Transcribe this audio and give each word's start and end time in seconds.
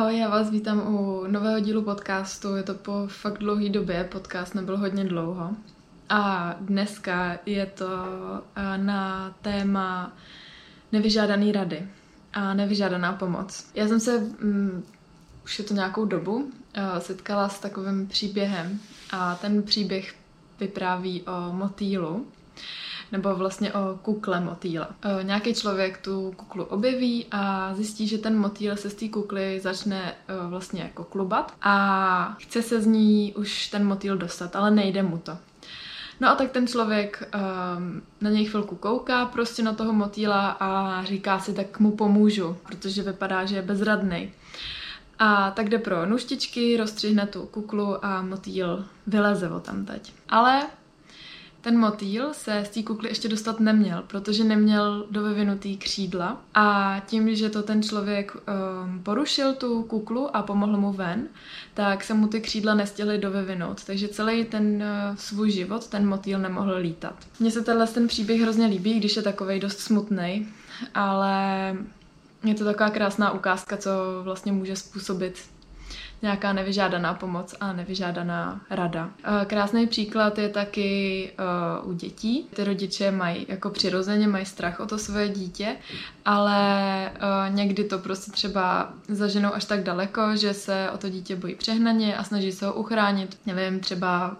Ahoj, 0.00 0.18
já 0.18 0.28
vás 0.28 0.50
vítám 0.50 0.94
u 0.94 1.26
nového 1.26 1.60
dílu 1.60 1.82
podcastu. 1.82 2.56
Je 2.56 2.62
to 2.62 2.74
po 2.74 3.06
fakt 3.06 3.38
dlouhé 3.38 3.68
době, 3.68 4.08
podcast 4.12 4.54
nebyl 4.54 4.76
hodně 4.78 5.04
dlouho. 5.04 5.50
A 6.08 6.54
dneska 6.60 7.38
je 7.46 7.66
to 7.66 7.86
eh, 8.56 8.78
na 8.78 9.34
téma 9.42 10.12
nevyžádaný 10.92 11.52
rady 11.52 11.88
a 12.32 12.54
nevyžádaná 12.54 13.12
pomoc. 13.12 13.70
Já 13.74 13.88
jsem 13.88 14.00
se, 14.00 14.18
um, 14.18 14.82
už 15.44 15.58
je 15.58 15.64
to 15.64 15.74
nějakou 15.74 16.04
dobu, 16.04 16.34
uh, 16.34 16.52
setkala 16.98 17.48
s 17.48 17.58
takovým 17.58 18.06
příběhem 18.06 18.80
a 19.10 19.34
ten 19.34 19.62
příběh 19.62 20.14
vypráví 20.60 21.22
o 21.22 21.52
motýlu, 21.52 22.26
nebo 23.12 23.34
vlastně 23.34 23.72
o 23.72 23.98
kukle 24.02 24.40
motýla. 24.40 24.88
E, 25.20 25.24
nějaký 25.24 25.54
člověk 25.54 25.98
tu 25.98 26.32
kuklu 26.36 26.64
objeví 26.64 27.26
a 27.30 27.74
zjistí, 27.74 28.08
že 28.08 28.18
ten 28.18 28.38
motýl 28.38 28.76
se 28.76 28.90
z 28.90 28.94
té 28.94 29.08
kukly 29.08 29.60
začne 29.60 30.12
e, 30.12 30.48
vlastně 30.48 30.82
jako 30.82 31.04
klubat 31.04 31.54
a 31.62 32.36
chce 32.40 32.62
se 32.62 32.80
z 32.80 32.86
ní 32.86 33.34
už 33.36 33.68
ten 33.68 33.86
motýl 33.86 34.16
dostat, 34.16 34.56
ale 34.56 34.70
nejde 34.70 35.02
mu 35.02 35.18
to. 35.18 35.38
No 36.20 36.28
a 36.28 36.34
tak 36.34 36.50
ten 36.50 36.66
člověk 36.66 37.28
um, 37.34 38.02
na 38.20 38.30
něj 38.30 38.44
chvilku 38.44 38.76
kouká 38.76 39.26
prostě 39.26 39.62
na 39.62 39.72
toho 39.72 39.92
motýla 39.92 40.50
a 40.60 41.04
říká 41.04 41.38
si, 41.38 41.52
tak 41.52 41.80
mu 41.80 41.90
pomůžu, 41.90 42.56
protože 42.62 43.02
vypadá, 43.02 43.44
že 43.44 43.56
je 43.56 43.62
bezradný. 43.62 44.32
A 45.18 45.50
tak 45.50 45.68
jde 45.68 45.78
pro 45.78 46.06
nuštičky, 46.06 46.76
rozstřihne 46.76 47.26
tu 47.26 47.46
kuklu 47.46 48.04
a 48.04 48.22
motýl 48.22 48.84
vyleze 49.06 49.50
o 49.50 49.60
tam 49.60 49.84
teď. 49.84 50.12
Ale 50.28 50.62
ten 51.60 51.78
motýl 51.78 52.28
se 52.32 52.62
z 52.66 52.68
té 52.68 52.82
kukly 52.82 53.08
ještě 53.08 53.28
dostat 53.28 53.60
neměl, 53.60 54.02
protože 54.06 54.44
neměl 54.44 55.06
dovyvinutý 55.10 55.76
křídla 55.76 56.40
a 56.54 56.96
tím, 57.06 57.34
že 57.34 57.50
to 57.50 57.62
ten 57.62 57.82
člověk 57.82 58.36
um, 58.36 59.02
porušil 59.02 59.54
tu 59.54 59.82
kuklu 59.82 60.36
a 60.36 60.42
pomohl 60.42 60.76
mu 60.76 60.92
ven, 60.92 61.28
tak 61.74 62.04
se 62.04 62.14
mu 62.14 62.26
ty 62.26 62.40
křídla 62.40 62.74
nestihly 62.74 63.18
dovyvinout, 63.18 63.84
takže 63.84 64.08
celý 64.08 64.44
ten 64.44 64.64
uh, 64.64 65.16
svůj 65.16 65.50
život 65.50 65.88
ten 65.88 66.08
motýl 66.08 66.38
nemohl 66.38 66.74
lítat. 66.76 67.14
Mně 67.40 67.50
se 67.50 67.62
tenhle 67.62 67.86
ten 67.86 68.08
příběh 68.08 68.40
hrozně 68.40 68.66
líbí, 68.66 68.98
když 68.98 69.16
je 69.16 69.22
takovej 69.22 69.60
dost 69.60 69.78
smutný, 69.78 70.48
ale 70.94 71.76
je 72.44 72.54
to 72.54 72.64
taková 72.64 72.90
krásná 72.90 73.30
ukázka, 73.30 73.76
co 73.76 73.90
vlastně 74.22 74.52
může 74.52 74.76
způsobit 74.76 75.38
nějaká 76.22 76.52
nevyžádaná 76.52 77.14
pomoc 77.14 77.54
a 77.60 77.72
nevyžádaná 77.72 78.60
rada. 78.70 79.10
Krásný 79.46 79.86
příklad 79.86 80.38
je 80.38 80.48
taky 80.48 81.32
uh, 81.82 81.90
u 81.90 81.92
dětí. 81.92 82.48
Ty 82.54 82.64
rodiče 82.64 83.10
mají 83.10 83.46
jako 83.48 83.70
přirozeně 83.70 84.28
mají 84.28 84.44
strach 84.44 84.80
o 84.80 84.86
to 84.86 84.98
svoje 84.98 85.28
dítě, 85.28 85.76
ale 86.24 87.12
uh, 87.14 87.54
někdy 87.54 87.84
to 87.84 87.98
prostě 87.98 88.32
třeba 88.32 88.92
zaženou 89.08 89.54
až 89.54 89.64
tak 89.64 89.82
daleko, 89.82 90.36
že 90.36 90.54
se 90.54 90.90
o 90.94 90.98
to 90.98 91.08
dítě 91.08 91.36
bojí 91.36 91.54
přehnaně 91.54 92.16
a 92.16 92.24
snaží 92.24 92.52
se 92.52 92.66
ho 92.66 92.72
uchránit, 92.72 93.38
nevím, 93.46 93.80
třeba 93.80 94.36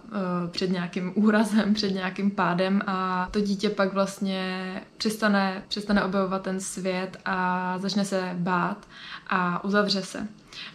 před 0.51 0.71
nějakým 0.71 1.11
úrazem, 1.15 1.73
před 1.73 1.89
nějakým 1.89 2.31
pádem 2.31 2.81
a 2.87 3.27
to 3.31 3.41
dítě 3.41 3.69
pak 3.69 3.93
vlastně 3.93 4.81
přestane, 4.97 5.63
přestane 5.67 6.03
objevovat 6.03 6.41
ten 6.41 6.59
svět 6.59 7.17
a 7.25 7.77
začne 7.77 8.05
se 8.05 8.31
bát 8.33 8.87
a 9.29 9.63
uzavře 9.63 10.01
se. 10.01 10.27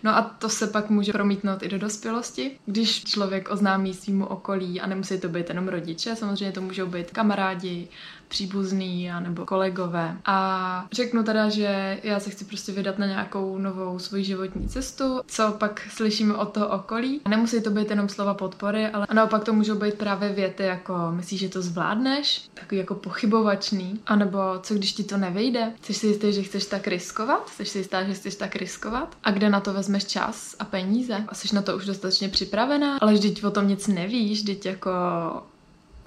No 0.03 0.17
a 0.17 0.23
to 0.23 0.49
se 0.49 0.67
pak 0.67 0.91
může 0.91 1.13
promítnout 1.13 1.63
i 1.63 1.69
do 1.69 1.79
dospělosti, 1.79 2.59
když 2.67 3.05
člověk 3.05 3.51
oznámí 3.51 3.95
svýmu 3.95 4.27
okolí 4.27 4.81
a 4.81 4.87
nemusí 4.87 5.21
to 5.21 5.29
být 5.29 5.49
jenom 5.49 5.69
rodiče, 5.69 6.17
samozřejmě 6.17 6.53
to 6.53 6.61
můžou 6.61 6.87
být 6.87 7.11
kamarádi, 7.11 7.89
příbuzný 8.29 9.11
a 9.11 9.21
nebo 9.21 9.47
kolegové. 9.47 10.17
A 10.25 10.87
řeknu 10.93 11.23
teda, 11.23 11.49
že 11.49 12.01
já 12.03 12.21
se 12.21 12.31
chci 12.31 12.45
prostě 12.45 12.73
vydat 12.73 12.99
na 12.99 13.07
nějakou 13.07 13.59
novou 13.59 13.99
svoji 13.99 14.25
životní 14.25 14.69
cestu, 14.69 15.21
co 15.27 15.53
pak 15.53 15.89
slyšíme 15.91 16.35
od 16.35 16.53
toho 16.53 16.69
okolí. 16.69 17.21
Nemusí 17.29 17.63
to 17.63 17.71
být 17.71 17.91
jenom 17.91 18.09
slova 18.09 18.35
podpory, 18.35 18.87
ale 18.87 19.07
naopak 19.13 19.45
to 19.45 19.53
můžou 19.53 19.75
být 19.75 19.95
právě 19.95 20.33
věty 20.33 20.63
jako 20.63 20.95
myslíš, 21.11 21.41
že 21.41 21.49
to 21.49 21.63
zvládneš, 21.63 22.49
takový 22.55 22.79
jako 22.79 22.95
pochybovačný, 22.95 24.01
anebo 24.07 24.39
co 24.63 24.75
když 24.75 24.93
ti 24.93 25.05
to 25.05 25.17
nevejde, 25.17 25.73
jsi 25.83 25.95
si 25.95 26.07
jistý, 26.07 26.33
že 26.33 26.43
chceš 26.43 26.67
tak 26.67 26.87
riskovat, 26.87 27.49
jsi 27.49 27.65
si 27.65 27.79
jistá, 27.79 28.05
že 28.05 28.15
chceš 28.15 28.35
tak 28.35 28.57
riskovat? 28.57 29.17
A 29.25 29.31
kde 29.31 29.51
na 29.51 29.61
to 29.61 29.73
vezmeš 29.73 30.05
čas 30.05 30.57
a 30.59 30.65
peníze? 30.65 31.25
A 31.29 31.35
jsi 31.35 31.55
na 31.55 31.63
to 31.63 31.77
už 31.77 31.87
dostatečně 31.87 32.29
připravená, 32.29 32.99
ale 32.99 33.13
vždyť 33.13 33.45
o 33.45 33.51
tom 33.51 33.69
nic 33.69 33.87
nevíš, 33.87 34.41
vždyť 34.41 34.67
jako 34.67 34.91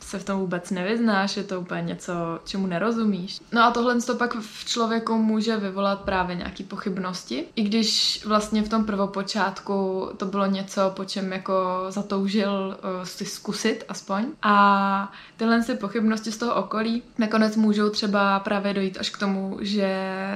se 0.09 0.19
v 0.19 0.23
tom 0.23 0.39
vůbec 0.39 0.71
nevyznáš, 0.71 1.37
je 1.37 1.43
to 1.43 1.61
úplně 1.61 1.81
něco, 1.81 2.13
čemu 2.45 2.67
nerozumíš. 2.67 3.39
No 3.51 3.63
a 3.63 3.71
tohle 3.71 4.01
to 4.01 4.15
pak 4.15 4.35
v 4.39 4.65
člověku 4.65 5.17
může 5.17 5.57
vyvolat 5.57 6.01
právě 6.01 6.35
nějaké 6.35 6.63
pochybnosti, 6.63 7.45
i 7.55 7.63
když 7.63 8.25
vlastně 8.25 8.63
v 8.63 8.69
tom 8.69 8.85
prvopočátku 8.85 10.09
to 10.17 10.25
bylo 10.25 10.45
něco, 10.45 10.91
po 10.95 11.05
čem 11.05 11.33
jako 11.33 11.85
zatoužil 11.89 12.77
uh, 12.77 13.03
si 13.03 13.25
zkusit 13.25 13.83
aspoň. 13.89 14.25
A 14.41 15.11
tyhle 15.37 15.63
si 15.63 15.75
pochybnosti 15.75 16.31
z 16.31 16.37
toho 16.37 16.55
okolí 16.55 17.03
nakonec 17.17 17.55
můžou 17.55 17.89
třeba 17.89 18.39
právě 18.39 18.73
dojít 18.73 18.97
až 18.99 19.09
k 19.09 19.17
tomu, 19.17 19.57
že 19.61 19.89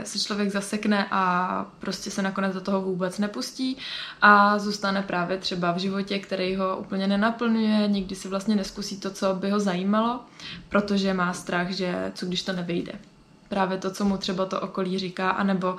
se 0.04 0.20
člověk 0.20 0.52
zasekne 0.52 1.08
a 1.12 1.66
prostě 1.80 2.12
se 2.12 2.22
nakonec 2.22 2.54
do 2.54 2.62
toho 2.62 2.82
vůbec 2.82 3.20
nepustí 3.20 3.78
a 4.22 4.60
zůstane 4.60 5.02
právě 5.02 5.38
třeba 5.38 5.72
v 5.72 5.78
životě, 5.78 6.20
který 6.20 6.56
ho 6.56 6.78
úplně 6.78 7.08
nenaplňuje, 7.08 7.88
nikdy 7.88 8.16
si 8.16 8.28
vlastně 8.28 8.56
neskusí 8.56 9.00
to, 9.00 9.10
co 9.10 9.34
by 9.34 9.50
ho 9.50 9.63
zajímalo, 9.64 10.20
protože 10.70 11.14
má 11.14 11.34
strach, 11.34 11.72
že 11.72 12.12
co 12.16 12.26
když 12.26 12.44
to 12.44 12.54
nevyjde. 12.54 12.94
Právě 13.50 13.78
to, 13.78 13.92
co 13.92 14.06
mu 14.06 14.18
třeba 14.18 14.46
to 14.46 14.62
okolí 14.62 15.00
říká, 15.00 15.30
anebo 15.30 15.78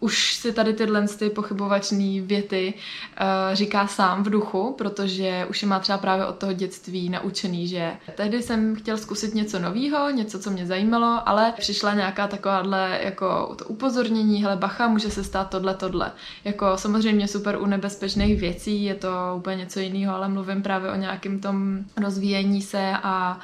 už 0.00 0.34
si 0.34 0.52
tady 0.52 0.72
tyhle 0.72 1.08
ty 1.08 1.30
pochybovačné 1.30 2.20
věty 2.20 2.74
uh, 2.74 3.54
říká 3.54 3.86
sám 3.86 4.22
v 4.22 4.30
duchu, 4.30 4.74
protože 4.78 5.46
už 5.50 5.62
je 5.62 5.68
má 5.68 5.80
třeba 5.80 5.98
právě 5.98 6.26
od 6.26 6.36
toho 6.36 6.52
dětství 6.52 7.08
naučený, 7.08 7.68
že 7.68 7.92
tehdy 8.14 8.42
jsem 8.42 8.76
chtěl 8.76 8.96
zkusit 8.96 9.34
něco 9.34 9.58
nového, 9.58 10.10
něco, 10.10 10.38
co 10.38 10.50
mě 10.50 10.66
zajímalo, 10.66 11.28
ale 11.28 11.52
přišla 11.58 11.94
nějaká 11.94 12.26
takováhle 12.26 13.00
jako 13.02 13.54
to 13.58 13.64
upozornění, 13.64 14.42
hele 14.42 14.56
bacha, 14.56 14.88
může 14.88 15.10
se 15.10 15.24
stát 15.24 15.50
tohle, 15.50 15.74
tohle. 15.74 16.12
Jako 16.44 16.76
samozřejmě 16.76 17.28
super 17.28 17.56
u 17.60 17.66
nebezpečných 17.66 18.40
věcí, 18.40 18.84
je 18.84 18.94
to 18.94 19.08
úplně 19.36 19.56
něco 19.56 19.80
jiného, 19.80 20.14
ale 20.14 20.28
mluvím 20.28 20.62
právě 20.62 20.90
o 20.90 20.96
nějakém 20.96 21.40
tom 21.40 21.78
rozvíjení 21.96 22.62
se 22.62 22.92
a 23.02 23.40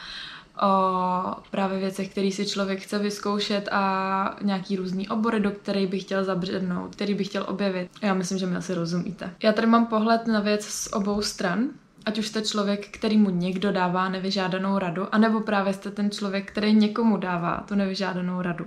o 0.62 1.42
právě 1.50 1.78
věcech, 1.78 2.08
které 2.08 2.30
si 2.30 2.46
člověk 2.46 2.80
chce 2.80 2.98
vyzkoušet 2.98 3.68
a 3.72 4.36
nějaký 4.42 4.76
různý 4.76 5.08
obory, 5.08 5.40
do 5.40 5.50
kterých 5.50 5.88
by 5.88 5.98
chtěl 5.98 6.24
zabřednout, 6.24 6.94
který 6.94 7.14
by 7.14 7.24
chtěl 7.24 7.44
objevit. 7.48 7.90
Já 8.02 8.14
myslím, 8.14 8.38
že 8.38 8.46
mi 8.46 8.56
asi 8.56 8.74
rozumíte. 8.74 9.34
Já 9.42 9.52
tady 9.52 9.66
mám 9.66 9.86
pohled 9.86 10.26
na 10.26 10.40
věc 10.40 10.64
z 10.64 10.92
obou 10.92 11.22
stran, 11.22 11.68
ať 12.06 12.18
už 12.18 12.26
jste 12.26 12.42
člověk, 12.42 12.88
který 12.88 13.18
mu 13.18 13.30
někdo 13.30 13.72
dává 13.72 14.08
nevyžádanou 14.08 14.78
radu, 14.78 15.06
anebo 15.12 15.40
právě 15.40 15.72
jste 15.72 15.90
ten 15.90 16.10
člověk, 16.10 16.52
který 16.52 16.74
někomu 16.74 17.16
dává 17.16 17.64
tu 17.68 17.74
nevyžádanou 17.74 18.42
radu. 18.42 18.66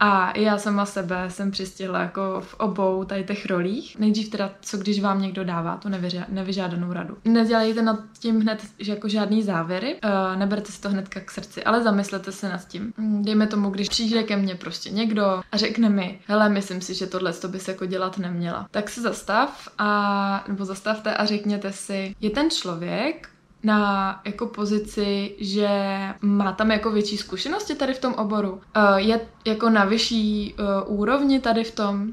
A 0.00 0.38
já 0.38 0.58
sama 0.58 0.86
sebe 0.86 1.30
jsem 1.30 1.50
přistihla 1.50 2.00
jako 2.00 2.40
v 2.40 2.54
obou 2.54 3.04
tady 3.04 3.24
těch 3.24 3.46
rolích. 3.46 3.98
Nejdřív 3.98 4.28
teda, 4.28 4.50
co 4.60 4.76
když 4.76 5.00
vám 5.00 5.22
někdo 5.22 5.44
dává 5.44 5.76
tu 5.76 5.88
nevyžádanou 6.28 6.92
radu. 6.92 7.16
Nedělejte 7.24 7.82
nad 7.82 8.00
tím 8.18 8.40
hned 8.40 8.62
že 8.78 8.92
jako 8.92 9.08
žádný 9.08 9.42
závěry, 9.42 9.94
uh, 10.04 10.38
neberte 10.38 10.72
si 10.72 10.80
to 10.80 10.88
hnedka 10.88 11.20
k 11.20 11.30
srdci, 11.30 11.64
ale 11.64 11.82
zamyslete 11.82 12.32
se 12.32 12.48
nad 12.48 12.68
tím. 12.68 12.92
Mm, 12.96 13.24
dejme 13.24 13.46
tomu, 13.46 13.70
když 13.70 13.88
přijde 13.88 14.22
ke 14.22 14.36
mně 14.36 14.54
prostě 14.54 14.90
někdo 14.90 15.24
a 15.52 15.56
řekne 15.56 15.88
mi, 15.88 16.20
hele, 16.26 16.48
myslím 16.48 16.80
si, 16.80 16.94
že 16.94 17.06
tohle 17.06 17.32
to 17.32 17.48
by 17.48 17.60
se 17.60 17.70
jako 17.70 17.86
dělat 17.86 18.18
neměla. 18.18 18.68
Tak 18.70 18.90
se 18.90 19.00
zastav 19.00 19.68
a, 19.78 20.44
nebo 20.48 20.64
zastavte 20.64 21.14
a 21.14 21.24
řekněte 21.24 21.72
si, 21.72 22.14
je 22.20 22.30
ten 22.30 22.50
člověk 22.50 23.28
na 23.68 24.20
jako 24.24 24.46
pozici, 24.46 25.36
že 25.38 25.68
má 26.20 26.52
tam 26.52 26.70
jako 26.70 26.90
větší 26.90 27.16
zkušenosti 27.16 27.74
tady 27.74 27.94
v 27.94 27.98
tom 27.98 28.14
oboru. 28.14 28.52
Uh, 28.52 28.96
je 28.96 29.20
jako 29.44 29.70
na 29.70 29.84
vyšší 29.84 30.54
uh, 30.54 30.98
úrovni 30.98 31.40
tady 31.40 31.64
v 31.64 31.74
tom. 31.74 32.08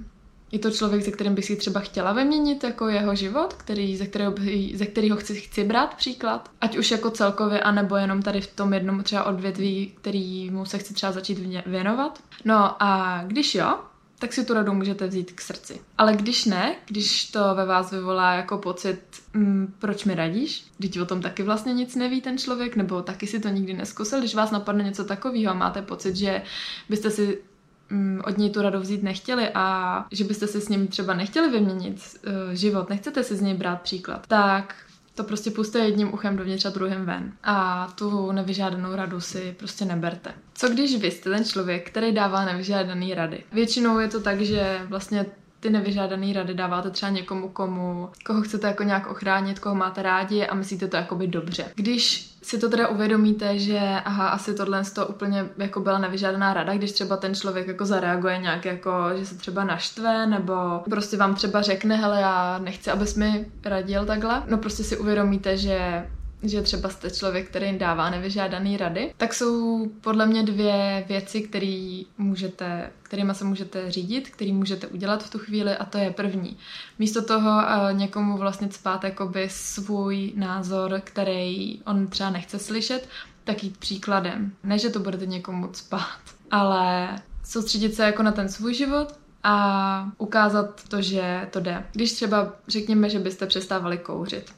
Je 0.52 0.60
to 0.60 0.72
člověk, 0.72 1.04
se 1.04 1.12
kterým 1.12 1.36
bych 1.36 1.46
si 1.46 1.56
třeba 1.56 1.80
chtěla 1.80 2.14
vyměnit 2.14 2.64
jako 2.64 2.88
jeho 2.88 3.16
život, 3.16 3.54
který, 3.54 3.98
ze, 3.98 4.06
kterého, 4.06 4.34
ze 4.74 4.86
kterého 4.86 5.18
chci, 5.18 5.36
chci 5.36 5.64
brát 5.64 5.96
příklad. 5.96 6.50
Ať 6.62 6.78
už 6.78 6.92
jako 6.92 7.12
celkově, 7.12 7.60
anebo 7.60 7.96
jenom 7.96 8.22
tady 8.22 8.42
v 8.42 8.56
tom 8.56 8.74
jednom 8.74 9.04
třeba 9.04 9.24
odvětví, 9.24 9.94
kterýmu 10.02 10.66
se 10.66 10.78
chci 10.78 10.94
třeba 10.94 11.12
začít 11.12 11.40
věnovat. 11.66 12.20
No 12.46 12.84
a 12.84 13.22
když 13.28 13.56
jo, 13.56 13.80
tak 14.20 14.34
si 14.34 14.46
tu 14.46 14.54
radu 14.54 14.74
můžete 14.74 15.08
vzít 15.08 15.32
k 15.32 15.42
srdci. 15.42 15.82
Ale 15.98 16.16
když 16.16 16.46
ne, 16.46 16.76
když 16.86 17.32
to 17.32 17.56
ve 17.56 17.66
vás 17.66 17.92
vyvolá 17.92 18.34
jako 18.34 18.58
pocit, 18.58 19.00
mm, 19.34 19.74
proč 19.80 20.06
mi 20.06 20.16
radíš, 20.16 20.66
když 20.78 20.98
o 20.98 21.06
tom 21.06 21.22
taky 21.22 21.44
vlastně 21.44 21.74
nic 21.74 21.96
neví 21.96 22.22
ten 22.22 22.38
člověk, 22.38 22.76
nebo 22.76 23.02
taky 23.02 23.28
si 23.28 23.40
to 23.40 23.50
nikdy 23.50 23.74
neskusil, 23.74 24.20
když 24.20 24.36
vás 24.36 24.52
napadne 24.52 24.84
něco 24.84 25.06
takového 25.06 25.52
a 25.52 25.56
máte 25.56 25.82
pocit, 25.82 26.16
že 26.16 26.42
byste 26.90 27.12
si 27.12 27.42
mm, 27.90 28.22
od 28.26 28.38
něj 28.38 28.50
tu 28.50 28.62
radu 28.62 28.80
vzít 28.80 29.04
nechtěli 29.04 29.50
a 29.54 30.06
že 30.12 30.24
byste 30.24 30.48
si 30.48 30.62
s 30.62 30.70
ním 30.70 30.88
třeba 30.88 31.14
nechtěli 31.14 31.50
vyměnit 31.50 32.02
uh, 32.28 32.54
život, 32.54 32.90
nechcete 32.90 33.24
si 33.24 33.36
z 33.36 33.42
něj 33.42 33.54
brát 33.54 33.82
příklad, 33.82 34.28
tak 34.28 34.76
to 35.16 35.24
prostě 35.24 35.52
puste 35.52 35.80
jedním 35.80 36.14
uchem 36.14 36.38
dovnitř 36.38 36.66
a 36.66 36.70
druhým 36.70 37.06
ven. 37.06 37.34
A 37.44 37.88
tu 37.96 38.32
nevyžádanou 38.32 38.96
radu 38.96 39.22
si 39.22 39.56
prostě 39.60 39.86
neberte. 39.86 40.34
Co 40.54 40.70
když 40.70 40.96
vy 41.02 41.12
jste 41.12 41.30
ten 41.30 41.46
člověk, 41.46 41.90
který 41.90 42.12
dává 42.12 42.46
nevyžádaný 42.46 43.14
rady? 43.14 43.44
Většinou 43.52 44.00
je 44.00 44.08
to 44.08 44.22
tak, 44.22 44.42
že 44.42 44.82
vlastně 44.90 45.26
ty 45.60 45.70
nevyžádané 45.70 46.34
rady 46.34 46.54
dáváte 46.54 46.90
třeba 46.90 47.10
někomu, 47.10 47.50
komu, 47.50 48.10
koho 48.26 48.42
chcete 48.42 48.68
jako 48.68 48.84
nějak 48.84 49.08
ochránit, 49.08 49.60
koho 49.60 49.76
máte 49.76 50.02
rádi 50.02 50.48
a 50.48 50.56
myslíte 50.56 50.88
to 50.88 50.98
jakoby 50.98 51.28
dobře. 51.28 51.66
Když 51.76 52.35
si 52.46 52.58
to 52.58 52.70
teda 52.70 52.88
uvědomíte, 52.88 53.60
že 53.60 53.80
aha, 54.06 54.28
asi 54.28 54.54
tohle 54.54 54.84
to 54.84 55.08
úplně 55.08 55.50
jako 55.58 55.80
byla 55.80 56.00
nevyžádaná 56.00 56.54
rada, 56.54 56.74
když 56.74 56.92
třeba 56.92 57.18
ten 57.18 57.36
člověk 57.36 57.68
jako 57.68 57.86
zareaguje 57.86 58.38
nějak 58.38 58.66
jako, 58.66 58.92
že 59.16 59.26
se 59.26 59.36
třeba 59.36 59.64
naštve, 59.64 60.28
nebo 60.28 60.54
prostě 60.90 61.18
vám 61.18 61.36
třeba 61.36 61.62
řekne, 61.62 61.96
hele, 61.96 62.22
já 62.22 62.60
nechci, 62.64 62.92
abys 62.92 63.16
mi 63.16 63.46
radil 63.64 64.06
takhle. 64.06 64.44
No 64.50 64.58
prostě 64.58 64.84
si 64.84 64.98
uvědomíte, 64.98 65.58
že 65.58 66.08
že 66.50 66.62
třeba 66.62 66.90
jste 66.90 67.12
člověk, 67.12 67.50
který 67.50 67.78
dává 67.78 68.10
nevyžádaný 68.10 68.78
rady, 68.78 69.14
tak 69.18 69.34
jsou 69.34 69.86
podle 70.02 70.26
mě 70.26 70.44
dvě 70.44 71.06
věci, 71.08 71.42
které 71.42 72.02
můžete, 72.18 72.92
kterýma 73.04 73.34
se 73.34 73.46
můžete 73.46 73.92
řídit, 73.92 74.30
který 74.30 74.54
můžete 74.54 74.88
udělat 74.88 75.24
v 75.24 75.30
tu 75.30 75.40
chvíli 75.40 75.72
a 75.72 75.86
to 75.86 75.98
je 75.98 76.12
první. 76.12 76.58
Místo 77.00 77.22
toho 77.22 77.52
uh, 77.52 77.98
někomu 77.98 78.38
vlastně 78.38 78.68
cpát 78.68 79.04
jakoby 79.04 79.48
svůj 79.50 80.34
názor, 80.36 81.02
který 81.04 81.82
on 81.86 82.08
třeba 82.08 82.30
nechce 82.30 82.60
slyšet, 82.60 83.10
tak 83.44 83.64
jít 83.64 83.78
příkladem. 83.78 84.52
Ne, 84.64 84.80
že 84.80 84.90
to 84.90 85.00
budete 85.00 85.26
někomu 85.26 85.68
cpát, 85.68 86.20
ale 86.52 87.16
soustředit 87.44 87.96
se 87.96 88.04
jako 88.04 88.24
na 88.24 88.32
ten 88.32 88.50
svůj 88.50 88.74
život 88.74 89.20
a 89.44 90.12
ukázat 90.18 90.84
to, 90.88 91.02
že 91.02 91.48
to 91.52 91.60
jde. 91.60 91.86
Když 91.92 92.14
třeba 92.14 92.54
řekněme, 92.68 93.10
že 93.10 93.20
byste 93.20 93.46
přestávali 93.46 93.98
kouřit, 93.98 94.52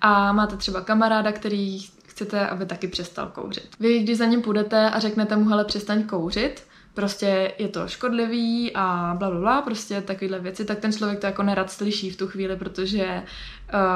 a 0.00 0.32
máte 0.32 0.56
třeba 0.56 0.80
kamaráda, 0.80 1.32
který 1.32 1.80
chcete, 2.06 2.46
aby 2.46 2.66
taky 2.66 2.88
přestal 2.88 3.26
kouřit. 3.26 3.68
Vy, 3.80 3.98
když 3.98 4.18
za 4.18 4.24
ním 4.24 4.42
půjdete 4.42 4.90
a 4.90 4.98
řeknete 4.98 5.36
mu, 5.36 5.48
hele, 5.48 5.64
přestaň 5.64 6.02
kouřit, 6.02 6.62
prostě 6.94 7.52
je 7.58 7.68
to 7.68 7.88
škodlivý 7.88 8.72
a 8.74 9.14
bla, 9.18 9.30
bla, 9.30 9.40
bla, 9.40 9.62
prostě 9.62 10.00
takovéhle 10.00 10.38
věci, 10.38 10.64
tak 10.64 10.78
ten 10.78 10.92
člověk 10.92 11.18
to 11.20 11.26
jako 11.26 11.42
nerad 11.42 11.70
slyší 11.70 12.10
v 12.10 12.16
tu 12.16 12.26
chvíli, 12.26 12.56
protože 12.56 13.22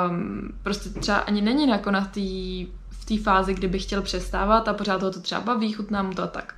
um, 0.09 0.49
prostě 0.63 0.89
třeba 1.01 1.19
ani 1.19 1.43
není 1.43 1.69
jako 1.69 1.91
na 1.91 2.05
tý, 2.05 2.67
v 2.91 3.05
té 3.05 3.19
fázi, 3.19 3.55
kdy 3.55 3.69
by 3.69 3.79
chtěl 3.79 4.03
přestávat 4.03 4.69
a 4.69 4.75
pořád 4.75 5.03
ho 5.03 5.11
to 5.11 5.21
třeba 5.21 5.41
baví, 5.41 5.73
chutná 5.73 6.03
mu 6.03 6.15
to 6.15 6.23
a 6.23 6.27
tak. 6.27 6.55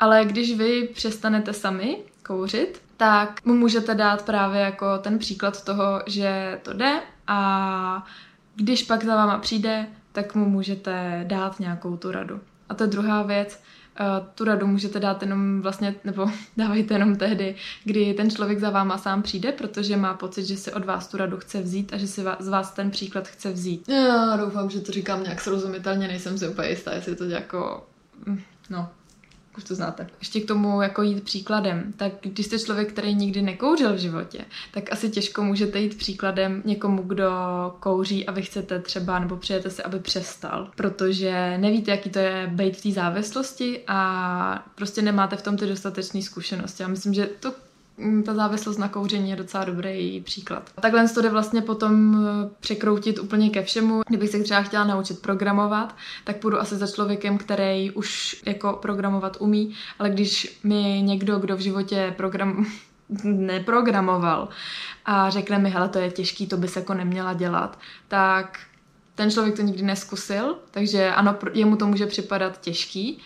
Ale 0.00 0.24
když 0.24 0.58
vy 0.58 0.88
přestanete 0.94 1.52
sami 1.52 1.98
kouřit, 2.26 2.82
tak 2.96 3.44
mu 3.44 3.54
můžete 3.54 3.94
dát 3.94 4.24
právě 4.24 4.60
jako 4.60 4.98
ten 4.98 5.18
příklad 5.18 5.64
toho, 5.64 6.02
že 6.06 6.60
to 6.62 6.72
jde 6.72 7.00
a 7.28 8.06
když 8.56 8.82
pak 8.82 9.04
za 9.04 9.16
váma 9.16 9.38
přijde, 9.38 9.86
tak 10.12 10.34
mu 10.34 10.48
můžete 10.50 11.24
dát 11.28 11.60
nějakou 11.60 11.96
tu 11.96 12.12
radu. 12.12 12.40
A 12.68 12.74
to 12.74 12.84
je 12.84 12.88
druhá 12.88 13.22
věc, 13.22 13.62
Uh, 14.00 14.26
tu 14.34 14.44
radu 14.44 14.66
můžete 14.66 15.00
dát 15.00 15.22
jenom 15.22 15.62
vlastně, 15.62 15.94
nebo 16.04 16.30
dávajte 16.56 16.94
jenom 16.94 17.16
tehdy, 17.16 17.54
kdy 17.84 18.14
ten 18.14 18.30
člověk 18.30 18.58
za 18.58 18.70
váma 18.70 18.98
sám 18.98 19.22
přijde, 19.22 19.52
protože 19.52 19.96
má 19.96 20.14
pocit, 20.14 20.44
že 20.44 20.56
si 20.56 20.72
od 20.72 20.84
vás 20.84 21.08
tu 21.08 21.16
radu 21.16 21.36
chce 21.36 21.62
vzít 21.62 21.92
a 21.92 21.96
že 21.96 22.06
si 22.06 22.24
z 22.38 22.48
vás 22.48 22.70
ten 22.70 22.90
příklad 22.90 23.28
chce 23.28 23.52
vzít. 23.52 23.88
Já 23.88 24.36
doufám, 24.36 24.70
že 24.70 24.80
to 24.80 24.92
říkám 24.92 25.22
nějak 25.22 25.40
srozumitelně, 25.40 26.08
nejsem 26.08 26.38
si 26.38 26.48
úplně 26.48 26.68
jistá, 26.68 26.94
jestli 26.94 27.16
to 27.16 27.24
jako, 27.24 27.86
hm, 28.26 28.40
no, 28.70 28.88
už 29.58 29.64
to 29.64 29.74
znáte. 29.74 30.06
Ještě 30.18 30.40
k 30.40 30.46
tomu 30.46 30.82
jako 30.82 31.02
jít 31.02 31.24
příkladem, 31.24 31.92
tak 31.96 32.12
když 32.20 32.46
jste 32.46 32.58
člověk, 32.58 32.92
který 32.92 33.14
nikdy 33.14 33.42
nekouřil 33.42 33.94
v 33.94 33.98
životě, 33.98 34.44
tak 34.72 34.92
asi 34.92 35.10
těžko 35.10 35.44
můžete 35.44 35.80
jít 35.80 35.96
příkladem 35.96 36.62
někomu, 36.64 37.02
kdo 37.02 37.30
kouří 37.80 38.26
a 38.26 38.32
vy 38.32 38.42
chcete 38.42 38.78
třeba, 38.78 39.18
nebo 39.18 39.36
přijete 39.36 39.70
si, 39.70 39.82
aby 39.82 39.98
přestal, 39.98 40.70
protože 40.76 41.58
nevíte, 41.58 41.90
jaký 41.90 42.10
to 42.10 42.18
je 42.18 42.50
být 42.54 42.76
v 42.76 42.82
té 42.82 42.90
závislosti 42.90 43.80
a 43.86 44.68
prostě 44.74 45.02
nemáte 45.02 45.36
v 45.36 45.42
tom 45.42 45.56
ty 45.56 45.66
dostatečné 45.66 46.22
zkušenosti. 46.22 46.82
Já 46.82 46.88
myslím, 46.88 47.14
že 47.14 47.26
to 47.26 47.52
ta 48.24 48.34
závislost 48.34 48.78
na 48.78 48.88
kouření 48.88 49.30
je 49.30 49.36
docela 49.36 49.64
dobrý 49.64 50.20
příklad. 50.20 50.70
Takhle 50.80 51.08
to 51.08 51.22
jde 51.22 51.30
vlastně 51.30 51.62
potom 51.62 52.16
eh, 52.26 52.50
překroutit 52.60 53.18
úplně 53.18 53.50
ke 53.50 53.62
všemu. 53.62 54.02
Kdybych 54.08 54.30
se 54.30 54.42
třeba 54.42 54.62
chtěla 54.62 54.84
naučit 54.84 55.22
programovat, 55.22 55.96
tak 56.24 56.36
půjdu 56.36 56.60
asi 56.60 56.76
za 56.76 56.86
člověkem, 56.86 57.38
který 57.38 57.90
už 57.90 58.42
jako 58.46 58.78
programovat 58.82 59.36
umí, 59.40 59.74
ale 59.98 60.10
když 60.10 60.60
mi 60.64 61.02
někdo, 61.02 61.38
kdo 61.38 61.56
v 61.56 61.60
životě 61.60 62.14
program 62.16 62.66
neprogramoval 63.24 64.48
a 65.04 65.30
řekne 65.30 65.58
mi, 65.58 65.70
hele, 65.70 65.88
to 65.88 65.98
je 65.98 66.10
těžký, 66.10 66.46
to 66.46 66.56
bys 66.56 66.76
jako 66.76 66.94
neměla 66.94 67.34
dělat, 67.34 67.78
tak 68.08 68.58
ten 69.14 69.30
člověk 69.30 69.56
to 69.56 69.62
nikdy 69.62 69.82
neskusil, 69.82 70.58
takže 70.70 71.10
ano, 71.10 71.36
jemu 71.52 71.76
to 71.76 71.86
může 71.86 72.06
připadat 72.06 72.60
těžký, 72.60 73.18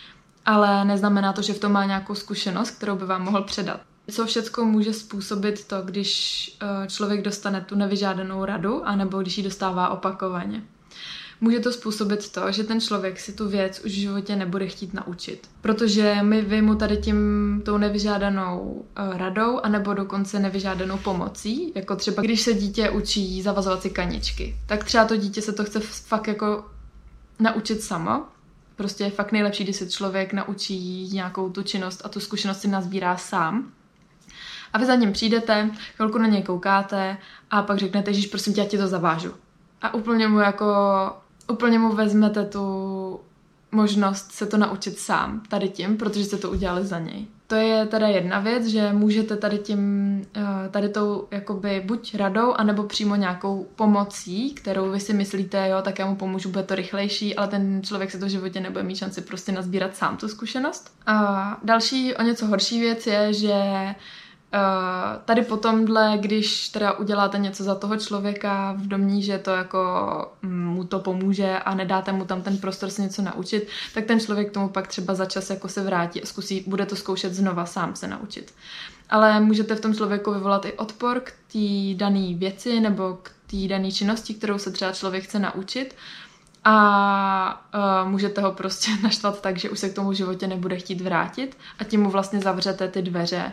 ale 0.47 0.85
neznamená 0.85 1.33
to, 1.33 1.43
že 1.43 1.53
v 1.53 1.59
tom 1.59 1.73
má 1.73 1.85
nějakou 1.85 2.15
zkušenost, 2.15 2.71
kterou 2.71 2.97
by 2.97 3.07
vám 3.07 3.23
mohl 3.23 3.43
předat. 3.43 3.81
Co 4.13 4.27
všechno 4.27 4.65
může 4.65 4.93
způsobit 4.93 5.65
to, 5.65 5.83
když 5.83 6.57
eh, 6.63 6.87
člověk 6.87 7.23
dostane 7.23 7.61
tu 7.61 7.75
nevyžádanou 7.75 8.45
radu, 8.45 8.85
anebo 8.85 9.23
když 9.23 9.39
ji 9.39 9.45
dostává 9.45 9.89
opakovaně? 9.89 10.63
Může 11.41 11.61
to 11.61 11.73
způsobit 11.73 12.33
to, 12.33 12.53
že 12.53 12.65
ten 12.65 12.81
člověk 12.81 13.21
si 13.21 13.33
tu 13.33 13.49
věc 13.49 13.81
už 13.85 13.93
v 13.93 13.95
životě 13.95 14.37
nebude 14.37 14.67
chtít 14.67 14.95
naučit. 14.95 15.49
Protože 15.61 16.17
my 16.23 16.43
vy 16.43 16.63
mu 16.63 16.75
tady 16.75 16.97
tím 16.97 17.17
tou 17.65 17.79
nevyžádanou 17.79 18.61
uh, 18.61 19.17
radou, 19.17 19.61
anebo 19.63 19.95
dokonce 19.95 20.39
nevyžádanou 20.39 20.99
pomocí, 20.99 21.73
jako 21.75 21.97
třeba 21.97 22.23
když 22.23 22.41
se 22.41 22.55
dítě 22.55 22.91
učí 22.91 23.43
zavazovat 23.43 23.83
si 23.83 23.91
kaničky, 23.91 24.57
tak 24.67 24.85
třeba 24.85 25.05
to 25.05 25.17
dítě 25.17 25.43
se 25.43 25.53
to 25.53 25.65
chce 25.65 25.81
fakt 25.81 26.29
jako 26.29 26.65
naučit 27.39 27.83
samo, 27.83 28.25
prostě 28.77 29.05
je 29.05 29.11
fakt 29.11 29.33
nejlepší, 29.33 29.65
když 29.65 29.77
se 29.77 29.91
člověk 29.91 30.33
naučí 30.33 31.09
nějakou 31.13 31.51
tu 31.51 31.63
činnost 31.63 32.03
a 32.05 32.09
tu 32.09 32.21
zkušenost 32.21 32.61
si 32.61 32.69
nazbírá 32.69 33.17
sám. 33.17 33.73
A 34.73 34.79
vy 34.79 34.87
za 34.87 34.95
ním 34.95 35.13
přijdete, 35.13 35.71
chvilku 35.97 36.19
na 36.19 36.27
něj 36.27 36.43
koukáte 36.43 37.17
a 37.51 37.63
pak 37.63 37.79
řeknete, 37.79 38.13
že 38.13 38.29
prosím 38.29 38.55
tě, 38.55 38.61
já 38.61 38.67
ti 38.67 38.79
to 38.79 38.87
zavážu. 38.87 39.33
A 39.83 39.95
úplně 39.95 40.29
mu 40.29 40.39
jako, 40.39 40.67
úplně 41.49 41.79
mu 41.79 41.93
vezmete 41.93 42.45
tu 42.45 43.21
možnost 43.73 44.33
se 44.33 44.47
to 44.47 44.57
naučit 44.57 44.99
sám, 44.99 45.43
tady 45.49 45.69
tím, 45.69 45.97
protože 45.97 46.25
jste 46.25 46.37
to 46.37 46.51
udělali 46.51 46.87
za 46.87 46.99
něj. 46.99 47.27
To 47.47 47.55
je 47.55 47.87
teda 47.87 48.09
jedna 48.09 48.41
věc, 48.41 48.67
že 48.67 48.93
můžete 48.93 49.37
tady 49.37 49.59
tím, 49.59 49.81
eh, 50.37 50.69
tady 50.71 50.89
tou 50.89 51.29
jakoby 51.31 51.83
buď 51.87 52.15
radou, 52.15 52.53
anebo 52.53 52.83
přímo 52.83 53.17
nějakou 53.17 53.67
pomocí, 53.77 54.55
kterou 54.55 54.91
vy 54.91 55.01
si 55.01 55.13
myslíte, 55.13 55.69
jo, 55.69 55.83
tak 55.83 55.99
já 55.99 56.07
mu 56.07 56.17
pomůžu, 56.17 56.51
bude 56.51 56.65
to 56.65 56.75
rychlejší, 56.75 57.37
ale 57.37 57.49
ten 57.49 57.83
člověk 57.85 58.11
se 58.11 58.19
to 58.19 58.27
v 58.27 58.29
životě 58.29 58.61
nebude 58.61 58.83
mít 58.83 58.97
šanci 58.97 59.21
prostě 59.21 59.53
nazbírat 59.53 59.97
sám 59.97 60.17
tu 60.17 60.29
zkušenost. 60.29 60.93
A 61.07 61.59
další, 61.63 62.15
o 62.15 62.23
něco 62.23 62.47
horší 62.47 62.81
věc 62.81 63.07
je, 63.07 63.33
že 63.33 63.55
Uh, 64.55 65.23
tady 65.25 65.45
tomhle, 65.45 66.19
když 66.21 66.69
teda 66.69 66.93
uděláte 66.93 67.39
něco 67.39 67.65
za 67.65 67.75
toho 67.75 67.97
člověka 67.97 68.73
v 68.79 68.89
domní, 68.89 69.23
že 69.23 69.39
to 69.39 69.51
jako 69.51 69.79
mm, 70.43 70.67
mu 70.67 70.85
to 70.85 70.99
pomůže 70.99 71.59
a 71.59 71.75
nedáte 71.75 72.13
mu 72.13 72.25
tam 72.25 72.43
ten 72.43 72.59
prostor 72.59 72.91
se 72.91 73.03
něco 73.03 73.23
naučit, 73.23 73.69
tak 73.95 74.05
ten 74.05 74.21
člověk 74.21 74.53
tomu 74.53 74.69
pak 74.69 74.87
třeba 74.89 75.15
za 75.15 75.27
čas 75.27 75.51
jako 75.51 75.69
se 75.69 75.83
vrátí 75.83 76.23
a 76.23 76.27
zkusí, 76.27 76.65
bude 76.67 76.87
to 76.87 76.97
zkoušet 76.97 77.35
znova 77.35 77.67
sám 77.67 77.97
se 77.97 78.09
naučit. 78.09 78.55
Ale 79.11 79.41
můžete 79.41 79.75
v 79.75 79.81
tom 79.81 79.95
člověku 79.95 80.33
vyvolat 80.33 80.65
i 80.65 80.73
odpor 80.73 81.21
k 81.21 81.33
té 81.53 81.95
dané 81.95 82.35
věci 82.35 82.81
nebo 82.81 83.19
k 83.23 83.31
té 83.47 83.69
dané 83.69 83.93
činnosti, 83.93 84.35
kterou 84.35 84.59
se 84.59 84.71
třeba 84.71 84.93
člověk 84.93 85.25
chce 85.25 85.39
naučit 85.39 85.95
a 86.65 87.67
uh, 88.05 88.11
můžete 88.11 88.41
ho 88.41 88.53
prostě 88.53 88.91
naštvat 89.03 89.41
tak, 89.41 89.59
že 89.59 89.71
už 89.71 89.79
se 89.79 89.89
k 89.89 89.95
tomu 89.95 90.13
životě 90.13 90.47
nebude 90.47 90.77
chtít 90.77 91.01
vrátit 91.01 91.59
a 91.79 91.85
tím 91.85 92.03
mu 92.03 92.11
vlastně 92.11 92.41
zavřete 92.41 92.89
ty 92.89 93.03
dveře 93.03 93.53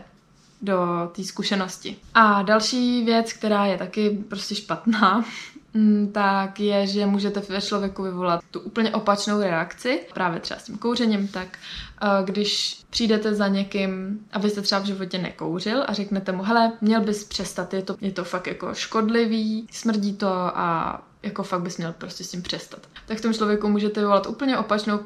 do 0.62 0.78
té 1.12 1.24
zkušenosti. 1.24 1.98
A 2.14 2.42
další 2.42 3.06
věc, 3.06 3.34
která 3.34 3.66
je 3.66 3.78
taky 3.78 4.10
prostě 4.30 4.56
špatná, 4.56 5.26
mm, 5.74 6.12
tak 6.14 6.60
je, 6.60 6.88
že 6.88 7.06
můžete 7.06 7.40
ve 7.40 7.62
člověku 7.62 8.04
vyvolat 8.04 8.42
tu 8.52 8.60
úplně 8.60 8.92
opačnou 8.92 9.40
reakci, 9.40 10.02
právě 10.14 10.40
třeba 10.40 10.60
s 10.60 10.64
tím 10.64 10.78
kouřením, 10.78 11.28
tak 11.28 11.58
eh, 12.02 12.08
když 12.24 12.82
přijdete 12.90 13.36
za 13.36 13.48
někým 13.48 14.20
a 14.32 14.40
vy 14.40 14.50
jste 14.50 14.62
třeba 14.62 14.82
v 14.82 14.86
životě 14.86 15.18
nekouřil 15.18 15.84
a 15.88 15.94
řeknete 15.94 16.32
mu, 16.32 16.44
hele, 16.44 16.72
měl 16.82 17.02
bys 17.02 17.24
přestat, 17.24 17.74
je 17.74 17.82
to, 17.82 17.96
je 18.02 18.12
to 18.12 18.24
fakt 18.24 18.48
jako 18.48 18.74
škodlivý, 18.74 19.68
smrdí 19.72 20.14
to 20.14 20.30
a 20.58 21.02
jako 21.24 21.44
fakt 21.44 21.62
bys 21.62 21.78
měl 21.78 21.94
prostě 21.94 22.24
s 22.24 22.32
tím 22.32 22.42
přestat. 22.42 22.80
Tak 23.06 23.18
v 23.18 23.22
tom 23.22 23.34
člověku 23.34 23.70
můžete 23.70 24.00
vyvolat 24.00 24.28
úplně 24.28 24.58
opačnou 24.58 24.98
uh, 24.98 25.06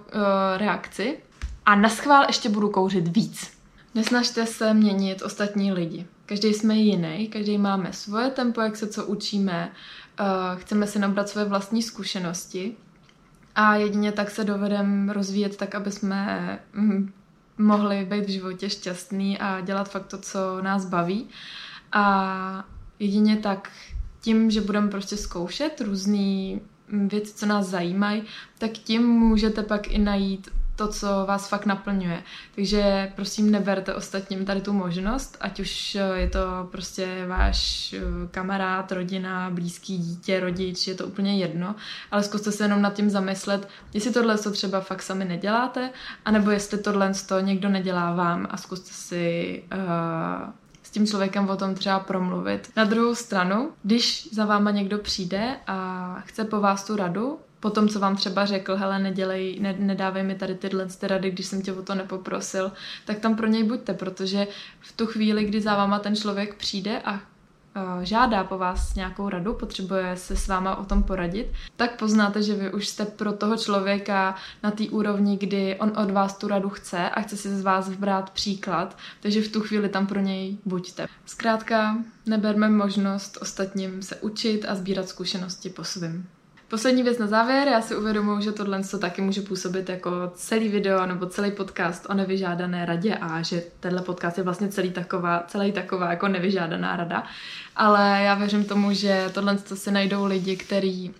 reakci 0.57 1.17
a 1.65 1.75
na 1.75 1.89
schvál 1.89 2.23
ještě 2.27 2.49
budu 2.49 2.69
kouřit 2.69 3.07
víc. 3.07 3.52
Nesnažte 3.95 4.45
se 4.45 4.73
měnit 4.73 5.21
ostatní 5.21 5.71
lidi. 5.71 6.05
Každý 6.25 6.53
jsme 6.53 6.75
jiný, 6.75 7.27
každý 7.27 7.57
máme 7.57 7.93
svoje 7.93 8.29
tempo, 8.29 8.61
jak 8.61 8.75
se 8.75 8.87
co 8.87 9.05
učíme, 9.05 9.71
uh, 10.19 10.59
chceme 10.59 10.87
si 10.87 10.99
nabrat 10.99 11.29
své 11.29 11.45
vlastní 11.45 11.81
zkušenosti 11.81 12.75
a 13.55 13.75
jedině 13.75 14.11
tak 14.11 14.31
se 14.31 14.43
dovedeme 14.43 15.13
rozvíjet 15.13 15.57
tak, 15.57 15.75
aby 15.75 15.91
jsme 15.91 16.59
mm, 16.73 17.13
mohli 17.57 18.05
být 18.05 18.25
v 18.25 18.29
životě 18.29 18.69
šťastný 18.69 19.39
a 19.39 19.61
dělat 19.61 19.89
fakt 19.91 20.07
to, 20.07 20.17
co 20.17 20.61
nás 20.61 20.85
baví. 20.85 21.27
A 21.91 22.65
jedině 22.99 23.37
tak 23.37 23.71
tím, 24.21 24.51
že 24.51 24.61
budeme 24.61 24.87
prostě 24.87 25.17
zkoušet 25.17 25.81
různé 25.81 26.59
věci, 26.87 27.33
co 27.33 27.45
nás 27.45 27.67
zajímají, 27.67 28.23
tak 28.57 28.71
tím 28.71 29.07
můžete 29.07 29.63
pak 29.63 29.87
i 29.87 29.99
najít 29.99 30.49
to, 30.75 30.87
co 30.87 31.07
vás 31.27 31.49
fakt 31.49 31.65
naplňuje. 31.65 32.23
Takže 32.55 33.11
prosím 33.15 33.51
neberte 33.51 33.93
ostatním 33.93 34.45
tady 34.45 34.61
tu 34.61 34.73
možnost, 34.73 35.37
ať 35.41 35.59
už 35.59 35.95
eh, 35.95 36.19
je 36.19 36.29
to 36.29 36.39
prostě 36.71 37.25
váš 37.27 37.93
eh, 37.93 38.01
kamarád, 38.31 38.91
rodina, 38.91 39.49
blízký 39.49 39.97
dítě, 39.97 40.39
rodič, 40.39 40.87
je 40.87 40.95
to 40.95 41.07
úplně 41.07 41.37
jedno, 41.37 41.75
ale 42.11 42.23
zkuste 42.23 42.51
se 42.51 42.63
jenom 42.63 42.81
nad 42.81 42.93
tím 42.93 43.09
zamyslet, 43.09 43.69
jestli 43.93 44.11
tohle 44.11 44.37
to 44.37 44.51
třeba 44.51 44.81
fakt 44.81 45.01
sami 45.01 45.25
neděláte, 45.25 45.89
anebo 46.25 46.51
jestli 46.51 46.77
tohle 46.77 47.11
to 47.27 47.39
někdo 47.39 47.69
nedělá 47.69 48.15
vám 48.15 48.47
a 48.49 48.57
zkuste 48.57 48.93
si 48.93 49.63
uh, 49.73 50.49
s 50.83 50.89
tím 50.89 51.07
člověkem 51.07 51.49
o 51.49 51.55
tom 51.55 51.75
třeba 51.75 51.99
promluvit. 51.99 52.71
Na 52.75 52.83
druhou 52.83 53.15
stranu, 53.15 53.71
když 53.83 54.29
za 54.31 54.45
váma 54.45 54.71
někdo 54.71 54.97
přijde 54.97 55.55
a 55.67 56.17
chce 56.25 56.45
po 56.45 56.59
vás 56.59 56.83
tu 56.83 56.95
radu, 56.95 57.39
po 57.63 57.69
tom, 57.69 57.89
co 57.89 57.99
vám 57.99 58.15
třeba 58.15 58.45
řekl, 58.45 58.75
hele, 58.75 58.99
nedělej, 58.99 59.57
ne, 59.59 59.75
nedávej 59.79 60.23
mi 60.23 60.35
tady 60.35 60.55
tyhle 60.55 60.85
ty 60.85 61.07
rady, 61.07 61.31
když 61.31 61.45
jsem 61.45 61.61
tě 61.61 61.73
o 61.73 61.81
to 61.81 61.95
nepoprosil, 61.95 62.71
tak 63.05 63.19
tam 63.19 63.35
pro 63.35 63.47
něj 63.47 63.63
buďte, 63.63 63.93
protože 63.93 64.47
v 64.79 64.91
tu 64.91 65.05
chvíli, 65.05 65.45
kdy 65.45 65.61
za 65.61 65.75
váma 65.75 65.99
ten 65.99 66.15
člověk 66.15 66.55
přijde 66.55 67.01
a 67.05 67.19
žádá 68.01 68.43
po 68.43 68.57
vás 68.57 68.95
nějakou 68.95 69.29
radu, 69.29 69.53
potřebuje 69.53 70.17
se 70.17 70.35
s 70.35 70.47
váma 70.47 70.75
o 70.75 70.85
tom 70.85 71.03
poradit, 71.03 71.47
tak 71.75 71.99
poznáte, 71.99 72.43
že 72.43 72.53
vy 72.53 72.73
už 72.73 72.87
jste 72.87 73.05
pro 73.05 73.33
toho 73.33 73.57
člověka 73.57 74.35
na 74.63 74.71
té 74.71 74.83
úrovni, 74.83 75.37
kdy 75.37 75.75
on 75.79 75.91
od 75.97 76.11
vás 76.11 76.37
tu 76.37 76.47
radu 76.47 76.69
chce 76.69 77.09
a 77.09 77.21
chce 77.21 77.37
si 77.37 77.49
z 77.49 77.61
vás 77.61 77.89
vbrát 77.89 78.29
příklad, 78.29 78.97
takže 79.21 79.41
v 79.41 79.51
tu 79.51 79.61
chvíli 79.61 79.89
tam 79.89 80.07
pro 80.07 80.19
něj 80.19 80.57
buďte. 80.65 81.07
Zkrátka, 81.25 81.97
neberme 82.25 82.69
možnost 82.69 83.37
ostatním 83.41 84.01
se 84.01 84.15
učit 84.15 84.65
a 84.65 84.75
sbírat 84.75 85.09
zkušenosti 85.09 85.69
po 85.69 85.83
svým. 85.83 86.27
Poslední 86.73 87.03
věc 87.03 87.17
na 87.17 87.27
závěr, 87.27 87.67
já 87.67 87.81
si 87.81 87.95
uvědomuji, 87.95 88.41
že 88.41 88.51
tohle 88.51 88.83
to 88.83 88.99
taky 88.99 89.21
může 89.21 89.41
působit 89.41 89.89
jako 89.89 90.11
celý 90.35 90.69
video 90.69 91.05
nebo 91.05 91.25
celý 91.25 91.51
podcast 91.51 92.05
o 92.09 92.13
nevyžádané 92.13 92.85
radě 92.85 93.15
a 93.15 93.41
že 93.41 93.63
tenhle 93.79 94.01
podcast 94.01 94.37
je 94.37 94.43
vlastně 94.43 94.67
celý 94.67 94.91
taková, 94.91 95.43
celý 95.47 95.71
taková 95.71 96.09
jako 96.09 96.27
nevyžádaná 96.27 96.95
rada. 96.95 97.23
Ale 97.75 98.21
já 98.23 98.35
věřím 98.35 98.65
tomu, 98.65 98.93
že 98.93 99.29
tohle 99.33 99.57
to 99.57 99.75
si 99.75 99.91
najdou 99.91 100.25
lidi, 100.25 100.57
kteří 100.57 101.13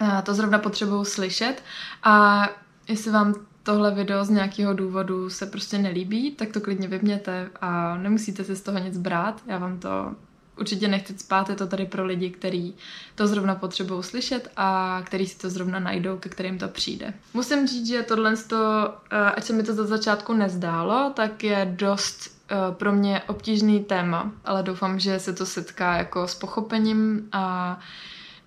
eh, 0.00 0.22
to 0.22 0.34
zrovna 0.34 0.58
potřebují 0.58 1.04
slyšet 1.04 1.62
a 2.02 2.48
jestli 2.88 3.10
vám 3.10 3.34
tohle 3.62 3.94
video 3.94 4.24
z 4.24 4.30
nějakého 4.30 4.74
důvodu 4.74 5.30
se 5.30 5.46
prostě 5.46 5.78
nelíbí, 5.78 6.30
tak 6.30 6.52
to 6.52 6.60
klidně 6.60 6.88
vypněte 6.88 7.50
a 7.60 7.96
nemusíte 7.96 8.44
si 8.44 8.56
z 8.56 8.62
toho 8.62 8.78
nic 8.78 8.98
brát. 8.98 9.42
Já 9.46 9.58
vám 9.58 9.78
to 9.78 10.14
určitě 10.60 10.88
nechci 10.88 11.18
spát, 11.18 11.48
je 11.48 11.54
to 11.54 11.66
tady 11.66 11.86
pro 11.86 12.04
lidi, 12.06 12.30
kteří 12.30 12.74
to 13.14 13.26
zrovna 13.26 13.54
potřebují 13.54 14.02
slyšet 14.02 14.50
a 14.56 15.02
který 15.06 15.26
si 15.26 15.38
to 15.38 15.50
zrovna 15.50 15.78
najdou, 15.78 16.18
ke 16.18 16.28
kterým 16.28 16.58
to 16.58 16.68
přijde. 16.68 17.14
Musím 17.34 17.66
říct, 17.66 17.86
že 17.86 18.02
tohle, 18.02 18.34
eh, 18.52 19.16
ať 19.16 19.44
se 19.44 19.52
mi 19.52 19.62
to 19.62 19.74
za 19.74 19.86
začátku 19.86 20.32
nezdálo, 20.32 21.12
tak 21.16 21.44
je 21.44 21.74
dost 21.76 22.34
eh, 22.50 22.56
pro 22.70 22.92
mě 22.92 23.22
obtížný 23.26 23.84
téma, 23.84 24.32
ale 24.44 24.62
doufám, 24.62 25.00
že 25.00 25.18
se 25.18 25.32
to 25.32 25.46
setká 25.46 25.96
jako 25.96 26.28
s 26.28 26.34
pochopením 26.34 27.28
a 27.32 27.78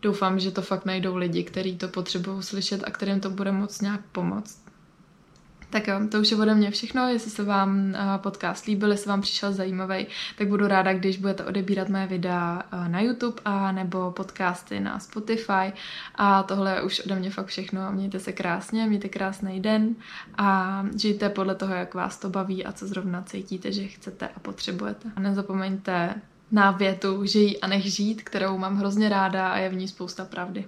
doufám, 0.02 0.40
že 0.40 0.52
to 0.52 0.62
fakt 0.62 0.86
najdou 0.86 1.16
lidi, 1.16 1.44
kteří 1.44 1.78
to 1.78 1.88
potřebují 1.88 2.44
slyšet 2.44 2.84
a 2.84 2.92
kterým 2.92 3.20
to 3.20 3.30
bude 3.30 3.52
moc 3.52 3.82
nějak 3.82 4.02
pomoct. 4.12 4.67
Tak 5.70 5.88
jo, 5.88 6.00
to 6.12 6.20
už 6.20 6.32
je 6.32 6.38
ode 6.38 6.56
mě 6.56 6.72
všechno. 6.72 7.10
Jestli 7.10 7.32
se 7.32 7.44
vám 7.44 7.96
eh, 7.96 8.00
podcast 8.18 8.66
líbil, 8.66 8.92
jestli 8.92 9.10
vám 9.10 9.22
přišel 9.22 9.54
zajímavý, 9.54 10.08
tak 10.38 10.48
budu 10.48 10.68
ráda, 10.68 10.94
když 10.94 11.18
budete 11.18 11.46
odebírat 11.46 11.90
moje 11.90 12.08
videa 12.08 12.64
eh, 12.72 12.90
na 12.90 13.02
YouTube 13.02 13.42
a 13.46 13.72
nebo 13.72 14.12
podcasty 14.12 14.80
na 14.80 15.00
Spotify. 15.00 15.74
A 16.16 16.44
tohle 16.44 16.76
je 16.76 16.82
už 16.82 17.00
ode 17.00 17.16
mě 17.16 17.30
fakt 17.30 17.48
všechno. 17.48 17.92
Mějte 17.92 18.20
se 18.20 18.32
krásně, 18.32 18.86
mějte 18.86 19.10
krásný 19.10 19.60
den 19.60 19.96
a 20.38 20.84
žijte 20.98 21.30
podle 21.30 21.56
toho, 21.56 21.74
jak 21.74 21.94
vás 21.94 22.18
to 22.18 22.30
baví 22.30 22.66
a 22.66 22.72
co 22.72 22.88
zrovna 22.88 23.22
cítíte, 23.22 23.72
že 23.72 23.88
chcete 23.88 24.28
a 24.28 24.40
potřebujete. 24.40 25.12
A 25.16 25.20
nezapomeňte 25.20 26.22
na 26.52 26.72
větu 26.72 27.26
žij 27.26 27.60
a 27.62 27.68
nech 27.68 27.86
žít, 27.86 28.22
kterou 28.22 28.58
mám 28.58 28.78
hrozně 28.78 29.10
ráda 29.10 29.48
a 29.50 29.58
je 29.58 29.70
v 29.70 29.76
ní 29.76 29.88
spousta 29.88 30.26
pravdy. 30.26 30.66